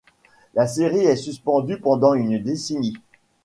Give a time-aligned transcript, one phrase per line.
[0.55, 2.97] La Série est suspendue pendant une décennie.